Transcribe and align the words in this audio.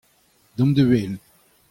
Deomp 0.55 0.73
da 0.77 0.83
welet! 0.89 1.21